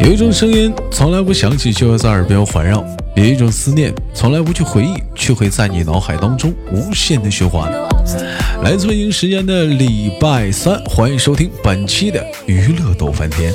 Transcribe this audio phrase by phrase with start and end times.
[0.00, 7.72] 有一种声音从来不响起，却会在耳边环绕；有一种思念从来不去回忆，却会在你脑海当中无限的循环。
[8.62, 13.52] 来自北京时间的礼拜三，欢迎收听本期的娱乐逗翻天。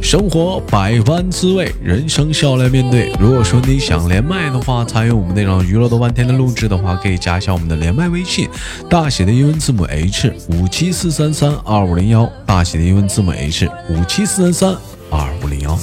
[0.00, 3.12] 生活百般滋味，人生笑来面对。
[3.18, 8.48] 如果说你想连麦的话，参与我们那场娱乐逗翻天的录制的话，可以加一下我们的连麦微信，
[8.88, 14.76] 大写的英文字母 H 五七四三三二五零幺，大写的英文字母 H 五七四三三。
[15.14, 15.78] 二五零幺。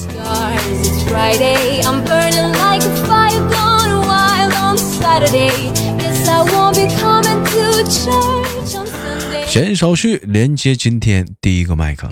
[9.49, 12.07] 闲少叙，连接今天第一个麦克。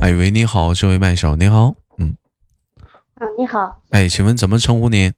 [0.00, 2.14] 哎喂，你好，这位麦手，你好，嗯，
[3.16, 5.12] 啊，你好，哎，请问怎么称呼您？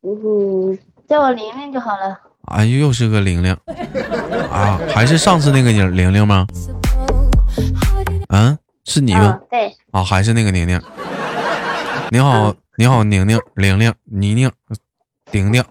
[0.00, 2.18] 嗯，叫我玲玲就好了。
[2.46, 3.54] 哎，又是个玲玲
[4.50, 6.46] 啊，还是上次那个玲玲玲吗？
[8.28, 8.56] 嗯，
[8.90, 9.38] 是你吗？
[9.48, 9.72] 对。
[9.92, 10.82] 啊，还是那个宁宁。
[12.10, 14.50] 你好，你好，宁宁，玲玲，妮妮，
[15.30, 15.64] 丁丁。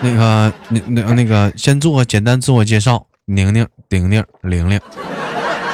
[0.00, 3.04] 那个，那那那个，先做个简单自我介绍。
[3.24, 4.80] 宁宁，丁丁，玲玲。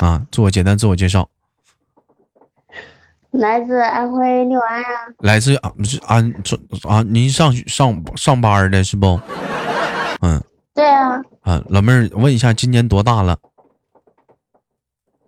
[0.00, 1.28] 啊，做个简单自我介绍。
[3.32, 9.20] 来自安徽六安啊，来自安是安这啊，您上上上班的是不？
[10.22, 10.42] 嗯，
[10.74, 11.20] 对啊。
[11.42, 13.36] 啊，老妹儿，问一下，今年多大了？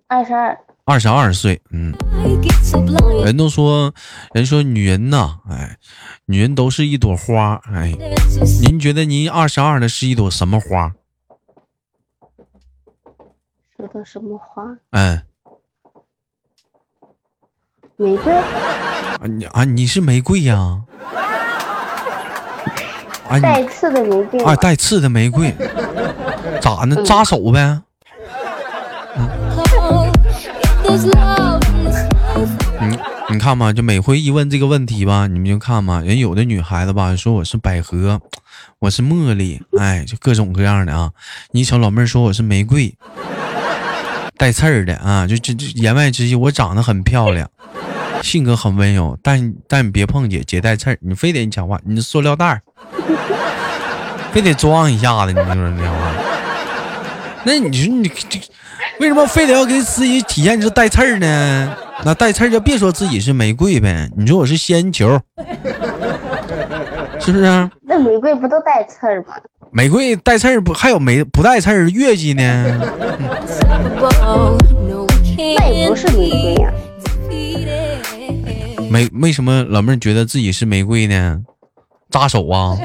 [0.09, 0.59] 二十二。
[0.85, 1.95] 二十二岁，嗯。
[3.25, 3.93] 人都说，
[4.33, 5.77] 人说女人呐，哎，
[6.25, 7.95] 女人都是一朵花，哎，
[8.63, 10.95] 您觉得您二十二的是一朵什么花？
[13.77, 14.65] 说的什么花？
[14.91, 15.23] 哎。
[17.97, 20.83] 玫瑰啊，你啊，你是玫瑰呀？
[23.29, 25.55] 啊，带刺的玫瑰啊，带刺的玫瑰，
[26.63, 27.03] 咋呢？
[27.05, 27.83] 扎手呗。
[32.81, 32.99] 你
[33.31, 38.19] 你看嘛，就每回一问这个问题吧，你们就看嘛，人有的女孩子吧，说我是百合，
[38.79, 41.11] 我是茉莉，哎，就各种各样的啊。
[41.51, 42.95] 你瞅老妹儿说我是玫瑰，
[44.39, 47.51] 带刺儿的啊，就就就言外之意，我长得很漂亮。
[48.23, 52.63] 性格很温柔，但但你别碰姐，姐带刺儿，你非得你讲话，你塑料袋儿，
[54.33, 56.13] 非得装一下子，你说你话，
[57.45, 58.41] 那你说你这
[59.01, 61.77] 为什么非得要给自己体现出带刺儿呢？
[62.05, 65.19] 那带刺儿就别说自己是玫瑰呗，你说我是仙球，
[67.21, 67.71] 是不是？
[67.83, 69.35] 那玫瑰不都带刺儿吗？
[69.71, 72.81] 玫瑰带刺儿不还有没不带刺儿月季呢？
[75.57, 76.73] 那也不是玫瑰呀。
[78.91, 81.41] 玫为什么老妹儿觉得自己是玫瑰呢？
[82.11, 82.79] 扎手啊！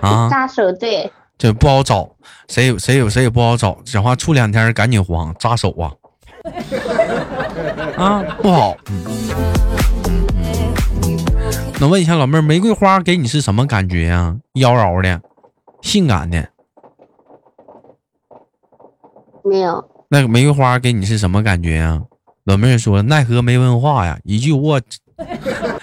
[0.00, 0.28] 啊！
[0.28, 1.08] 扎手对，
[1.42, 2.08] 这不好找，
[2.46, 3.76] 谁有谁有谁也不好找。
[3.84, 5.90] 讲话处两天赶紧黄，扎手啊！
[7.96, 8.76] 啊，不好。
[11.80, 14.36] 那问一下老妹儿，玫瑰花给你是什么感觉呀？
[14.52, 15.20] 妖娆的，
[15.80, 16.48] 性感的？
[19.42, 19.84] 没有。
[20.10, 22.00] 那个玫瑰花给你是什么感觉呀？
[22.44, 24.80] 老妹儿说：“奈何没文化呀，一句我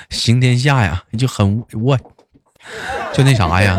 [0.09, 1.97] 行天下呀，就很我
[3.11, 3.77] 就那啥呀。”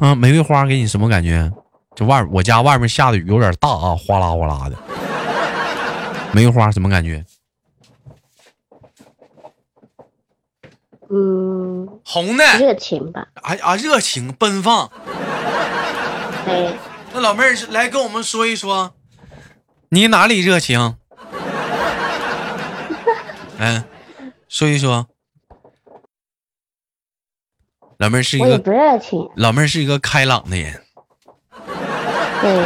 [0.00, 1.50] 啊，玫瑰花给你什么感觉？
[1.94, 4.76] 这外我家外面下的雨有点大啊，哗啦哗啦的。
[6.32, 7.24] 玫瑰花什么感觉？
[11.10, 13.26] 嗯，红的，热情吧？
[13.42, 14.90] 啊啊，热情奔放。
[16.44, 16.74] 对。
[17.12, 18.92] 那老妹儿来跟我们说一说。
[19.88, 20.96] 你哪里热情？
[23.56, 23.82] 嗯，
[24.48, 25.08] 说一说。
[27.98, 29.28] 老妹儿是一个不热情。
[29.34, 30.82] 老妹儿是一个开朗的人。
[32.40, 32.64] 对。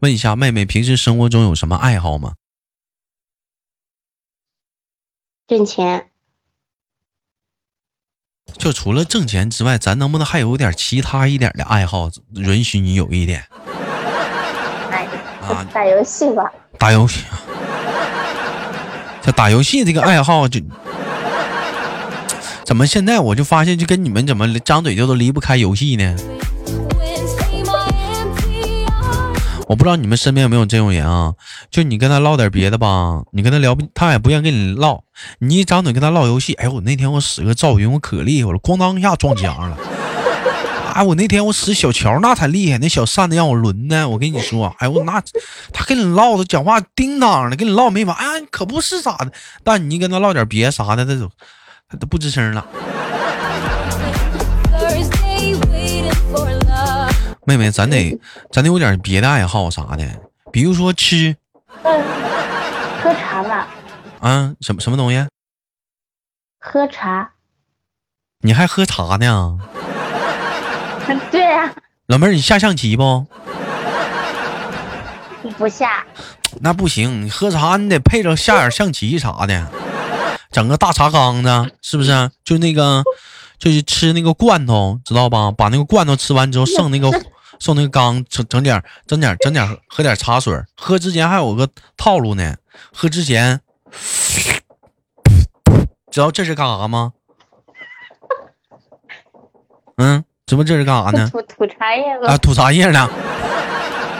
[0.00, 2.32] 问一下妹妹，平时生活中有什么爱好吗？
[5.46, 6.08] 挣钱。
[8.56, 12.08] 就除了挣钱之外，咱能不能还有点其他一点的爱好？
[12.36, 13.44] 允许你有一点。
[15.42, 16.50] 啊，打游戏吧。
[16.78, 17.22] 打游戏，
[19.20, 20.58] 这打游戏这个爱好就，
[22.64, 26.16] 怎么现在我就发现就跟你们怎么张嘴就都离不开游戏呢？
[29.66, 31.32] 我不知道你们身边有没有这种人啊？
[31.70, 35.02] 就你跟他唠点别的吧，你跟他聊，他也不愿意跟你唠。
[35.38, 39.78] 你一张嘴跟他唠游戏，哎，我那天我使个赵云，我可厉害了，咣当一下撞墙了。
[40.94, 44.08] 哎，我那天我使小乔那才厉害，那小扇子让我抡呢。
[44.08, 45.22] 我跟你说，哎我那
[45.72, 48.14] 他跟你唠的讲话叮当的，跟你唠没完。
[48.16, 49.32] 哎，可不是咋的，
[49.62, 51.30] 但你跟他唠点别啥的，他都
[51.94, 52.66] 他都不吱声了。
[57.46, 58.18] 妹妹，咱得
[58.50, 60.04] 咱得有点别的爱好啥的，
[60.50, 61.36] 比如说吃。
[61.82, 63.68] 喝茶吧。
[64.20, 65.24] 啊，什么什么东西？
[66.58, 67.30] 喝茶。
[68.40, 69.58] 你还喝茶呢？
[71.30, 71.72] 对呀。
[72.06, 73.24] 老妹儿，你下象棋不？
[75.56, 76.04] 不下。
[76.60, 79.66] 那不行，你喝茶你得配着下点象棋啥的，
[80.54, 82.30] 整个大茶缸子，是不是？
[82.44, 83.02] 就那个，
[83.58, 85.50] 就是吃那个罐头，知道吧？
[85.50, 87.10] 把那个罐头吃完之后，剩那个，
[87.58, 90.56] 剩那个缸，整整点，整点，整点，喝点茶水。
[90.76, 92.54] 喝之前还有个套路呢，
[92.92, 93.60] 喝之前，
[96.12, 97.10] 知道这是干啥吗？
[99.96, 101.28] 嗯，知不这是干啥呢？
[101.32, 103.10] 吐吐茶叶啊，吐茶叶呢。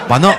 [0.09, 0.37] 完了。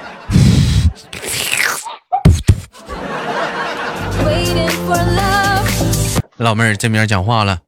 [6.37, 7.61] 老妹儿这边讲话了，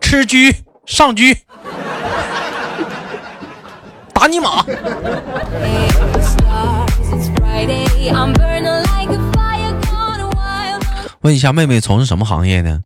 [0.00, 0.36] 吃车
[0.86, 1.24] 上车，
[4.14, 4.64] 打你马！
[11.20, 12.82] 问一下妹妹从事什么行业呢？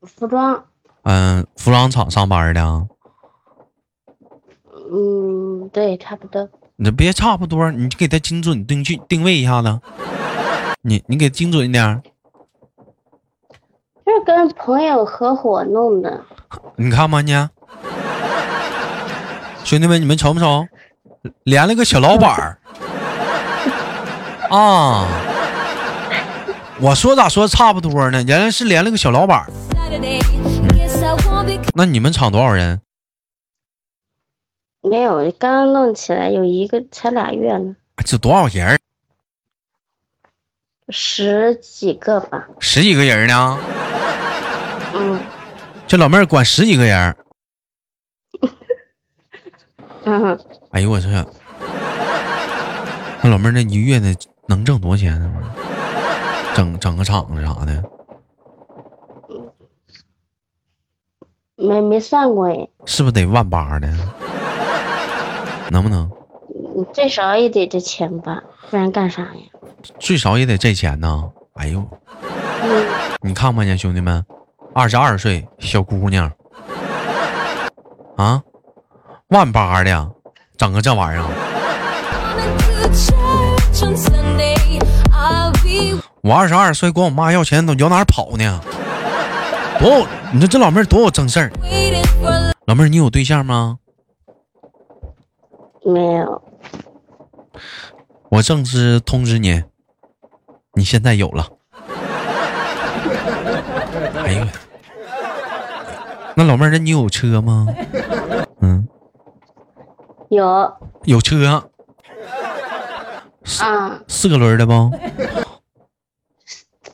[0.00, 0.64] 服装。
[1.02, 2.86] 嗯，服装厂上班的。
[4.90, 6.48] 嗯，对，差不多。
[6.76, 9.78] 你别差不多，你给他精准定去定位一下子。
[10.80, 12.02] 你你给精准一点。
[14.04, 16.20] 是跟朋友合伙弄的。
[16.76, 17.32] 你看吧，你
[19.64, 20.66] 兄弟们，你们瞅没瞅？
[21.44, 22.58] 连了个小老板儿
[24.50, 25.06] 啊！
[26.80, 28.20] 我说咋说差不多呢？
[28.24, 29.46] 原来是连了个小老板儿。
[31.74, 32.80] 那你们厂多少人？
[34.82, 37.76] 没有，刚刚弄起来，有一个才俩月呢。
[38.04, 38.80] 这多少人？
[40.88, 42.48] 十几个吧。
[42.58, 43.56] 十几个人呢？
[45.92, 45.94] 嗯。
[45.94, 47.16] 这老妹儿管十几个人？
[50.04, 50.38] 嗯。
[50.70, 51.06] 哎呦我去！
[53.22, 54.14] 那老妹儿那一个月呢，
[54.48, 55.30] 能挣多少钱呢？
[56.54, 57.84] 整整个厂子啥的？
[61.56, 63.86] 没没算过哎，是不是得万八的？
[65.70, 66.10] 能不能？
[66.94, 69.42] 最少也得这钱吧，不然干啥呀？
[70.00, 71.30] 最少也得这钱呢。
[71.52, 71.86] 哎呦，
[73.20, 74.24] 你看吧，见兄弟们，
[74.74, 76.32] 二十二岁小姑娘
[78.16, 78.42] 啊，
[79.28, 80.10] 万八的，
[80.56, 81.24] 整个这玩意儿。
[86.22, 88.60] 我二十二岁，管我妈要钱，都有哪跑呢？
[89.78, 91.52] 多，你说这老妹儿多有正事儿。
[92.66, 93.78] 老妹儿，你有对象吗？
[95.84, 96.42] 没有。
[98.30, 99.62] 我正式通知你，
[100.74, 101.46] 你现在有了。
[104.24, 104.46] 哎呦，
[106.34, 107.66] 那老妹儿，那你有车吗？
[108.60, 108.88] 嗯，
[110.30, 110.72] 有。
[111.04, 111.68] 有车。
[113.60, 114.00] 啊。
[114.08, 114.90] 四个轮的不？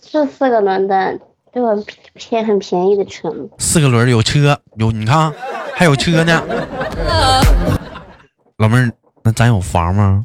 [0.02, 1.19] 是四个轮的。
[1.50, 1.82] 这个
[2.12, 5.32] 偏很便宜的车，四个轮有车有，你看
[5.75, 6.43] 还有车呢。
[8.58, 8.93] 老妹儿，
[9.23, 10.25] 那咱有房吗？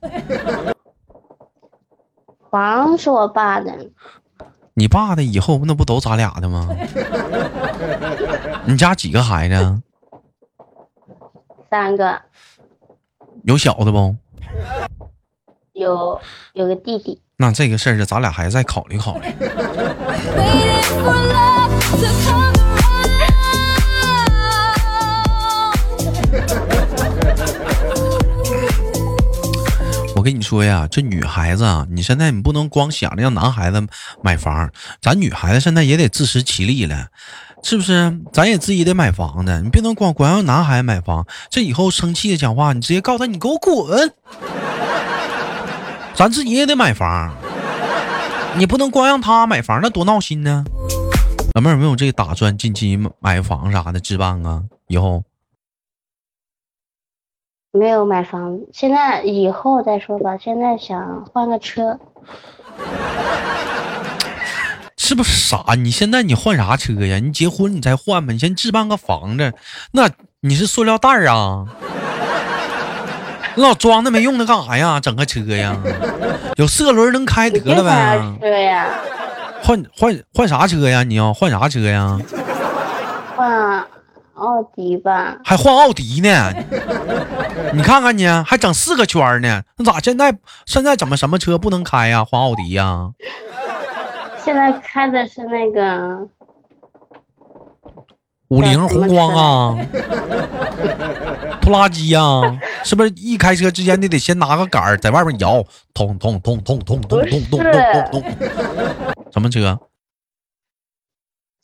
[2.52, 3.71] 房是我爸的。
[4.75, 6.68] 你爸的以后那不都咱俩的吗？
[8.65, 9.81] 你家几个孩子？
[11.69, 12.21] 三个。
[13.44, 14.15] 有小的不？
[15.73, 16.19] 有，
[16.53, 17.21] 有个弟弟。
[17.35, 19.27] 那这个事儿，咱俩还再考虑考虑。
[30.23, 33.85] 我跟你说呀，这女孩子啊，你现在你不能光想着让男孩子
[34.21, 34.69] 买房，
[35.01, 37.07] 咱女孩子现在也得自食其力了，
[37.61, 38.18] 是不是？
[38.31, 44.13] 咱也自己得买房子，你别能光光让男孩子买房，这以后生气的讲话，你直接告诉他，你给我滚。
[46.15, 47.35] 咱自己也得买房，
[48.56, 50.63] 你不能光让他买房，那多闹心呢。
[51.53, 54.63] 老妹儿有没有这打算，近期买房啥的置办啊？
[54.87, 55.21] 以后
[57.75, 60.37] 没有买房，现在以后再说吧。
[60.37, 61.97] 现在想换个车，
[64.95, 65.73] 是不是傻？
[65.75, 67.18] 你现在你换啥车呀？
[67.18, 68.31] 你结婚你再换吧。
[68.31, 69.51] 你先置办个房子，
[69.92, 70.07] 那
[70.42, 71.65] 你是塑料袋啊？
[73.56, 74.99] 老装那没用的干啥呀？
[74.99, 75.75] 整个车呀，
[76.57, 78.21] 有四个轮能开得了呗。
[78.39, 78.85] 车呀？
[79.63, 81.01] 换换换啥车呀？
[81.01, 82.19] 你要换啥车呀？
[83.35, 83.72] 换
[84.44, 85.38] 奥迪吧。
[85.44, 86.52] 还换奥迪呢？
[87.73, 89.64] 你看看你，还整四个圈呢？
[89.78, 90.35] 那咋现在
[90.66, 92.26] 现在怎么什么车不能开呀？
[92.26, 93.12] 换奥迪呀？
[94.44, 96.28] 现在开的是那个
[98.50, 99.78] 五菱宏光啊，
[101.62, 102.21] 拖 拉机呀，
[102.83, 107.62] 是不是一开车之前你得先拿个杆儿在外面摇，通通通通通通通通通
[108.12, 108.23] 通通，
[109.31, 109.80] 什么车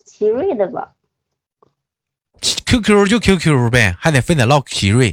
[0.06, 0.90] 奇瑞的吧？
[2.70, 5.12] ？QQ 就 QQ 呗，还得非得唠奇瑞。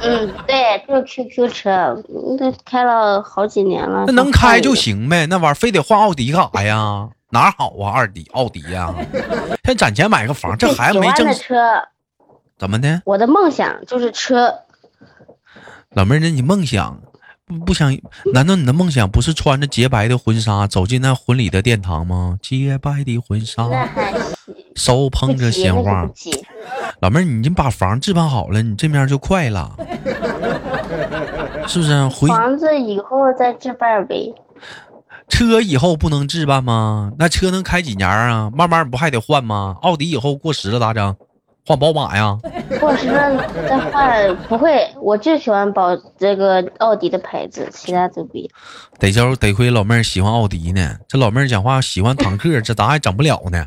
[0.00, 2.00] 嗯，对，就是 QQ 车，
[2.38, 4.04] 那开了好几年了。
[4.06, 5.08] 那能开就行。
[5.08, 7.08] 呗，那玩意儿非得换奥迪干啥呀？
[7.30, 7.90] 哪好啊？
[7.92, 8.94] 二迪奥迪呀、
[9.64, 11.56] 先攒钱买个房，这孩子没挣车，
[12.58, 13.02] 怎么的？
[13.04, 14.54] 我的梦想就是车。
[15.94, 17.00] 老妹儿，那你梦想
[17.46, 17.96] 不不想？
[18.32, 22.38] 难道你的梦想不是穿着洁白的婚纱走进那婚礼的殿堂吗？
[22.42, 24.12] 洁白的婚纱，那 还
[24.74, 26.08] 行，手捧着鲜花。
[27.00, 29.76] 老妹儿，你把房置办好了，你这面就快了，
[31.66, 32.08] 是不是？
[32.08, 34.32] 回房子以后再置办呗。
[35.28, 37.12] 车以后不能置办吗？
[37.18, 38.50] 那车能开几年啊？
[38.54, 39.76] 慢慢不还得换吗？
[39.82, 41.16] 奥迪以后过时了咋整？
[41.64, 42.36] 换宝马呀？
[42.80, 48.44] 过时了再换，不会，我就喜欢宝这个奥迪的牌子，其他都不要。
[48.98, 50.96] 得招得亏老妹儿喜欢奥迪呢。
[51.08, 53.64] 这老妹儿讲话喜欢坦克，这咱还整不了呢。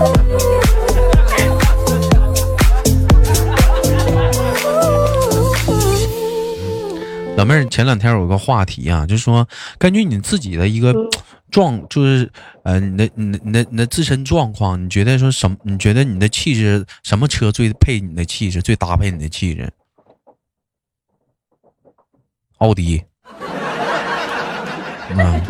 [7.36, 9.46] 老妹儿前两天有个话题啊，就是说
[9.78, 11.08] 根据你自己的一个嗯
[11.50, 12.30] 状，就是
[12.64, 15.56] 呃你的你的你的你的自身状况，你觉得说什么？
[15.62, 19.70] 你觉得你的气质什么车最配你的气质，最搭配你的气质？
[22.58, 23.02] 奥迪。
[25.16, 25.40] 嗯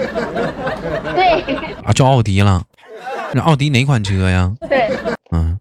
[1.15, 1.43] 对
[1.85, 2.63] 啊，叫奥迪了。
[3.33, 4.53] 那奥迪哪款车呀？
[4.69, 4.91] 对，
[5.31, 5.59] 嗯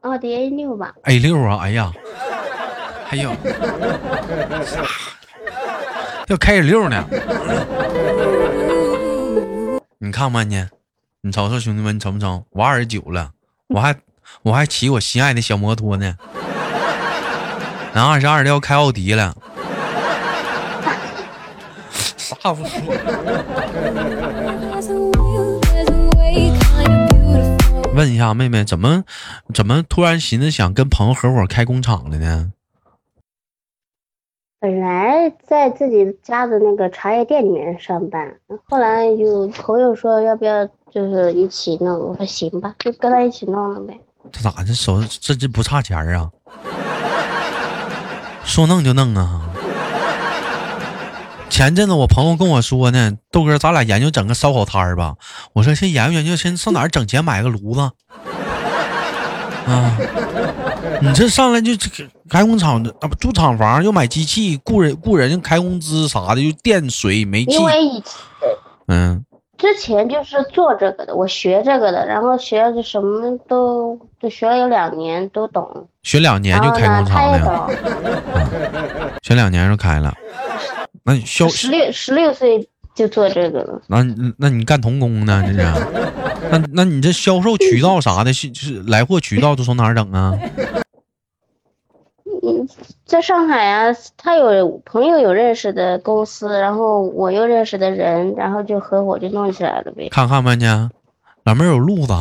[0.00, 0.92] 奥迪 A 六吧。
[1.04, 1.92] ，A 六啊，哎呀，
[3.06, 3.30] 还有
[6.26, 7.04] 要开 A 六呢。
[9.98, 10.66] 你看看你，
[11.20, 12.44] 你瞅瞅兄弟们，你瞅不瞅？
[12.50, 13.30] 我二十九了，
[13.68, 13.94] 我还
[14.42, 16.16] 我还骑我心爱的小摩托呢。
[17.94, 19.36] 然后二十二的要开奥迪了，
[22.16, 22.80] 啥不说？
[27.94, 29.04] 问一下妹妹，怎么
[29.52, 32.52] 怎么突然寻思想跟朋友合伙开工厂了呢？
[34.58, 38.34] 本来在自己家的那个茶叶店里面上班，
[38.64, 44.00] 后来有朋友说要不要就是一起弄，我说行吧，就跟他一起弄了呗。
[44.30, 46.30] 这咋这手这这不差钱啊？
[48.44, 49.51] 说弄就弄啊！
[51.52, 55.16] 前阵子我朋友跟我说呢，豆哥，咱俩研究整个烧烤摊儿吧。
[55.52, 57.80] 我说先研究研究，先上哪儿整钱买个炉子
[59.66, 59.98] 啊？
[61.02, 61.90] 你这上来就这
[62.30, 68.10] 开工厂的啊，不租厂房又买机器，雇人雇人开工资啥的，又电水煤气因，为以前
[68.88, 69.22] 嗯，
[69.58, 77.68] 之前就是做这个的，我学这个的，然后学的什么都就学了有两年都懂，学两年就开工厂了，呀，
[79.22, 80.14] 学两年就开了。
[81.04, 83.80] 那你销十六十六岁就做这个了。
[83.88, 85.42] 那你那你干童工呢？
[85.46, 85.58] 这是？
[86.50, 90.38] 那那你这销售渠道啥的，是是来货渠道都从哪儿整啊？
[92.44, 92.66] 嗯，
[93.06, 100.08] 在上海啊，他有朋友有认识的公司，然后我又认识的人，然后就合伙就弄起来了呗。
[100.10, 100.64] 看看吧你，
[101.44, 102.12] 老妹儿有路子，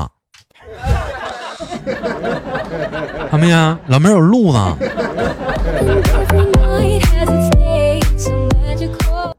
[3.31, 3.79] 看没呀？
[3.87, 4.57] 老妹儿有路子，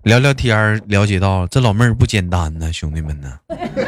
[0.05, 3.39] 聊聊天儿了解到这老妹儿不简单呢，兄弟们呢，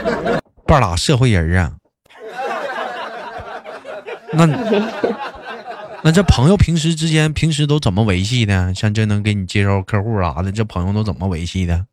[0.65, 1.75] 半拉社会人啊。
[4.33, 4.47] 那
[6.03, 8.73] 那这朋友平时之间平时都怎么维系的？
[8.75, 11.85] 像这能给你介绍客户啥的，这朋友都怎么维系的？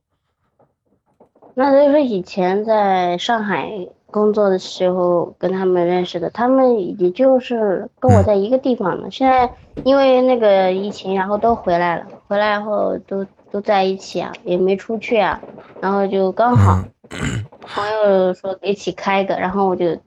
[1.56, 3.70] 那都是以前在上海
[4.12, 9.10] 工作的时候跟他们认识的，他们也就是跟我在一个地方的。
[9.10, 9.50] 现在
[9.84, 15.40] 因为那个疫情，然后都回来了，回来后都都在一起啊，也没出去啊，
[15.82, 16.84] 然后就刚好
[17.68, 20.02] 朋友说一起开个，然后我就都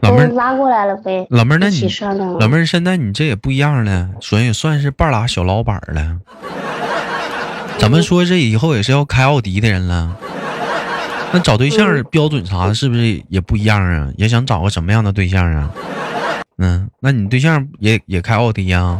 [0.00, 1.88] 老妹儿，拉过来了呗，老妹儿，那你。
[2.40, 6.16] 老妹儿，现在你这也不一样了，所以算是半拉小老板了。
[7.78, 10.16] 咱们说这以后也是要开奥迪的人了？
[11.30, 14.08] 那找对象标准啥的，是不是也不一样啊？
[14.16, 15.70] 也想找个什么样的对象啊？
[16.56, 18.98] 嗯，那你对象也也开奥迪呀、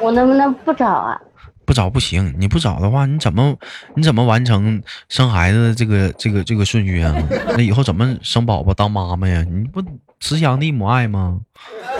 [0.00, 1.18] 我能不能不找啊？
[1.66, 3.56] 不找不行，你不找的话，你怎么
[3.96, 7.12] 你怎么完成生孩子的这个这个这个顺序啊？
[7.58, 9.44] 那以后怎么生宝宝当妈妈呀？
[9.50, 9.82] 你不
[10.20, 11.40] 慈祥的母爱吗？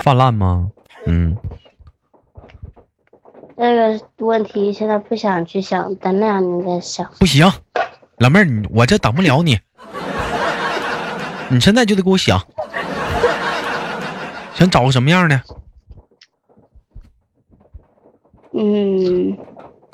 [0.02, 0.70] 泛滥吗？
[1.06, 1.37] 嗯，
[3.56, 7.11] 这个问题现在不想去想，等两年再想。
[7.18, 7.50] 不行，
[8.18, 9.58] 老妹儿，你我这等不了你，
[11.50, 12.40] 你现在就得给我想，
[14.54, 15.42] 想找个什么样的？
[18.58, 19.37] 嗯，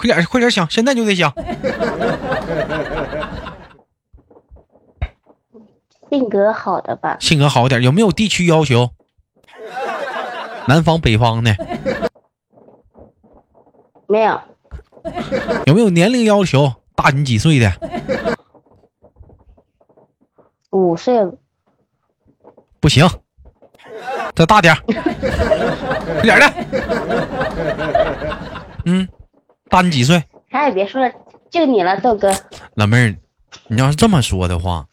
[0.03, 1.33] 快点快点想，现在就得想。
[6.11, 7.17] 性格好的吧？
[7.21, 8.91] 性格好点，有没有地区要求？
[10.67, 11.55] 南方北方的？
[14.09, 14.41] 没有。
[15.67, 16.73] 有没有年龄要求？
[16.97, 17.73] 大你几岁的？
[20.71, 21.15] 五岁。
[22.81, 23.09] 不行，
[24.35, 26.53] 再大点快 点的。
[28.85, 29.09] 嗯，
[29.73, 30.23] 大你几岁？
[30.51, 31.11] 啥也别说了，
[31.51, 32.31] 就你了，豆哥。
[32.75, 33.17] 老妹儿，
[33.69, 34.87] 你要是这么说的话，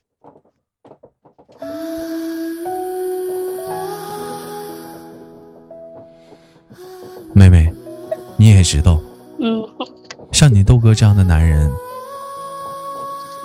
[7.33, 7.69] 妹妹，
[8.37, 9.01] 你也知道，
[9.41, 9.61] 嗯，
[10.31, 11.69] 像你豆哥这样的男人，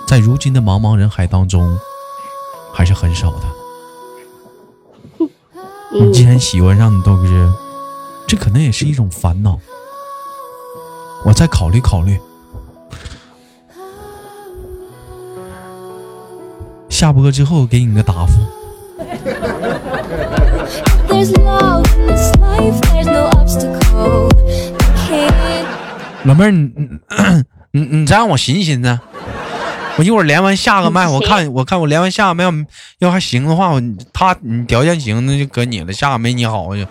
[0.07, 1.77] 在如今的茫茫人海当中，
[2.73, 5.27] 还是很少的。
[5.99, 7.53] 你既然喜欢上你豆哥，
[8.25, 9.59] 这可能也是一种烦恼。
[11.25, 12.19] 我再考虑考虑。
[16.87, 18.33] 下播之后给你个答复。
[26.23, 26.71] 老妹儿，你
[27.71, 28.99] 你 你再让我寻思寻思。
[29.97, 32.51] 我一会儿连完下个麦，我看我看我连完下个麦，要
[32.99, 33.81] 要还行的话，我
[34.13, 35.91] 他你条件行，那就搁你了。
[35.91, 36.85] 下个没你好就。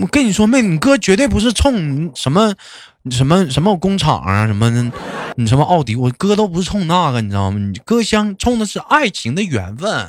[0.00, 2.54] 我跟你说，妹，你哥绝对不是冲什么
[3.10, 4.70] 什么什么工厂啊，什么
[5.36, 7.58] 你什么奥迪，我哥都不是冲那个，你知道吗？
[7.58, 10.06] 你哥相冲的是爱情的缘分。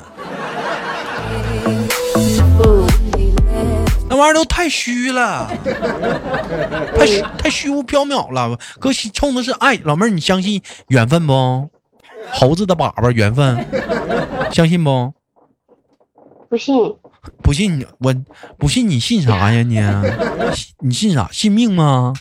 [4.08, 5.48] 那玩意儿都太虚了，
[6.96, 8.58] 太虚太虚无缥缈了。
[8.80, 11.70] 哥冲的是爱，老妹儿，你相信缘分不？
[12.32, 13.64] 猴子的粑粑缘分，
[14.52, 15.12] 相信不？
[16.48, 16.74] 不信。
[17.42, 18.14] 不信你，我
[18.58, 19.62] 不信你信啥呀？
[19.62, 19.80] 你
[20.80, 21.28] 你信啥？
[21.32, 22.14] 信命吗？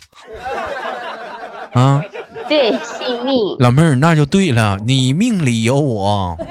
[1.74, 2.04] 啊？
[2.48, 3.56] 对，信命。
[3.60, 6.38] 老妹儿，那就对了，你命里有我。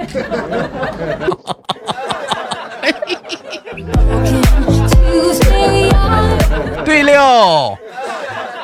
[6.84, 7.76] 对了，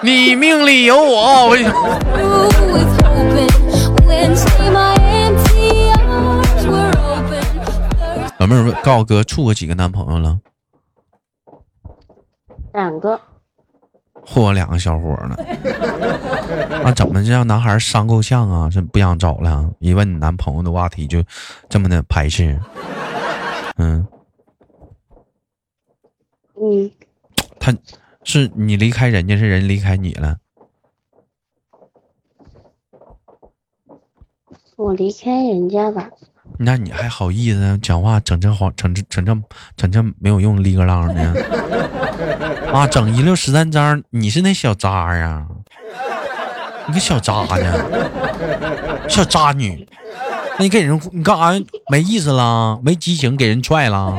[0.02, 1.48] 你命里有我。
[1.48, 1.56] 我。
[8.84, 10.38] 告诉哥，处过几个男朋友了？
[12.74, 13.18] 两个。
[14.26, 15.34] 嚯，两个小伙呢？
[16.84, 18.68] 啊，怎么这让男孩伤够呛啊？
[18.70, 19.72] 这不想找了？
[19.78, 21.24] 一问你男朋友的话题，就
[21.70, 22.60] 这么的排斥？
[23.78, 24.06] 嗯。
[26.56, 26.90] 嗯。
[27.58, 27.74] 他
[28.22, 30.36] 是你离开人家，是人离开你了？
[34.76, 36.10] 我离开人家吧。
[36.58, 39.36] 那你还好意思讲话，整这黄，整这整这
[39.76, 41.34] 整这没有用，立个浪的？
[42.72, 45.46] 啊，整一溜十三张，你是那小渣呀？
[46.86, 49.08] 你个小渣呢？
[49.08, 49.88] 小渣女，
[50.58, 51.64] 那你给人你干啥？
[51.88, 52.78] 没意思了？
[52.82, 54.16] 没激情，给人踹了？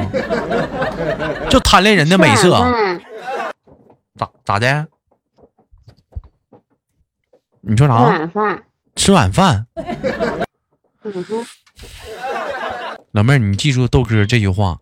[1.50, 2.50] 就贪恋人的美色？
[4.18, 4.88] 咋咋的？
[7.62, 7.96] 你说啥？
[7.96, 8.64] 吃晚饭。
[8.96, 9.68] 吃晚饭。
[11.04, 11.46] 嗯哼。
[13.12, 14.80] 老妹儿，你记住豆哥这句话，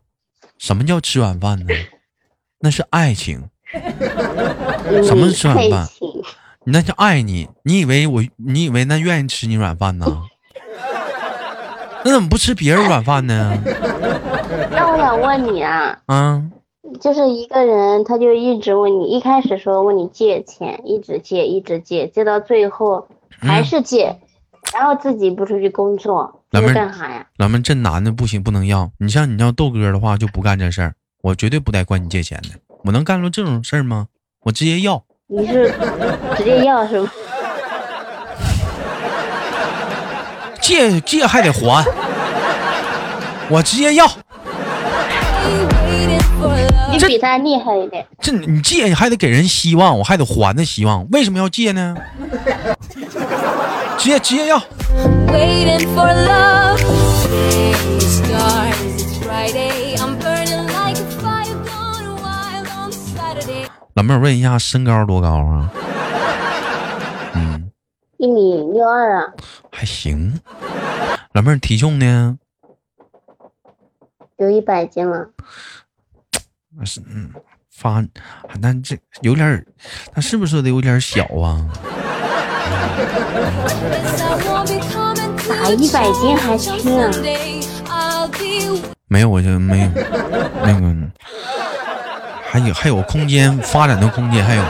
[0.58, 1.65] 什么叫吃软饭呢？
[2.60, 3.49] 那是爱情。
[5.03, 5.88] 什么是吃软饭？
[6.65, 7.49] 你那叫爱你。
[7.63, 8.23] 你以为我？
[8.38, 10.06] 你以为那愿意吃你软饭呢？
[12.06, 13.58] 那怎么不吃别人软饭呢？
[14.71, 16.51] 那我想问你啊，嗯，
[16.99, 23.08] 就是一个人，他就一直问你，一开始说问你借钱，一直借，一直借，借到最后
[23.39, 24.19] 还是借，
[24.71, 26.41] 然后自己不出去工作。
[26.52, 27.26] 老妹干啥呀？
[27.38, 28.91] 老妹，这男的不行，不能要。
[28.99, 30.93] 你像你要豆哥的话，就不干这事儿。
[31.23, 32.49] 我绝对不带管你借钱的。
[32.86, 34.08] 我能干出这种事儿吗？
[34.43, 35.04] 我直接要。
[35.28, 35.73] 你是
[36.38, 37.10] 直接要是吗？
[40.62, 41.86] 借借还得还，
[43.49, 44.06] 我直接要。
[46.91, 48.06] 你比他厉害一点。
[48.21, 51.06] 这你借还得给人希望，我还得还的希望。
[51.12, 51.95] 为什么要借呢？
[54.03, 54.57] 直接直接要。
[63.93, 65.71] 老妹儿问一下，身高多高啊？
[67.33, 67.71] 嗯，
[68.17, 69.31] 一米六二啊，
[69.71, 70.37] 还行。
[71.31, 72.37] 老妹儿体重呢？
[74.35, 75.29] 有一百斤了。
[76.83, 77.31] 是嗯，
[77.71, 78.03] 发，
[78.59, 79.65] 那这有点儿，
[80.13, 81.65] 那是不是得有点儿小啊？
[85.47, 87.12] 咋 一百斤还轻啊？
[89.07, 89.89] 没有，我就没有
[90.63, 90.93] 那个，
[92.49, 94.63] 还有还有空间发展的空间，还有。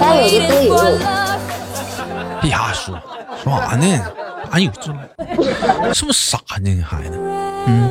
[0.00, 0.98] 该有的都有。
[2.40, 2.98] 别瞎说，
[3.42, 3.86] 说啥呢？
[4.50, 4.92] 哪有这？
[5.94, 6.74] 是不是傻呢？
[6.76, 7.18] 这孩子，
[7.66, 7.90] 嗯。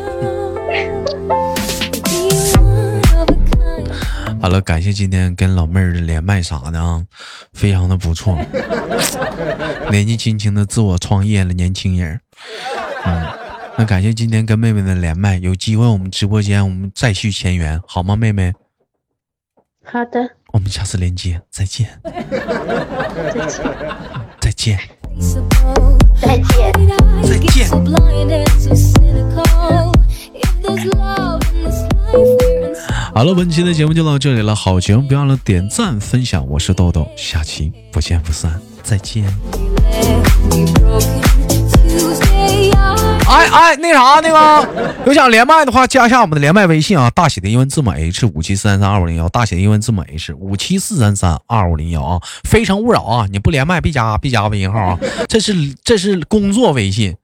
[4.47, 7.03] 好了，感谢今天跟老妹儿的连麦啥的啊，
[7.51, 8.39] 非常的不错。
[9.91, 12.17] 年纪轻轻的自我创业了，年轻人。
[13.03, 13.27] 嗯，
[13.77, 18.53] 那感谢今天跟妹妹的连麦，有机会我们直播间我们再续前缘，好吗，妹妹？
[19.83, 20.21] 好的。
[20.53, 21.89] 我们下次连接，再见。
[24.39, 24.79] 再见。
[26.21, 26.63] 再见。
[27.21, 27.69] 再见。
[33.17, 34.53] 好了，本期的节目就到这里了。
[34.53, 36.47] 好节目，别忘了点赞分享。
[36.47, 39.25] 我是豆豆，下期不见不散，再见。
[43.27, 52.21] 哎哎，那啥，那个有想连麦的话，加一下我们的连麦微信啊，大写的英文字母 H 五七四三三二五零幺，大写的英文字母 H 五七四三三二五零幺啊。
[52.43, 57.15] 非诚勿扰啊，你不连麦别加，别加微信号啊，这是这是工作微信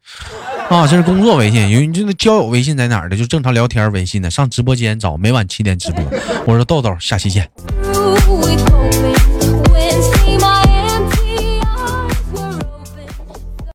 [0.74, 1.70] 啊，这是工作微信。
[1.70, 3.16] 有你这个交友微信在哪儿的？
[3.16, 6.04] 就正常聊天微信的，上直播间找，每晚七点直播。
[6.48, 7.48] 我说豆豆，下期见。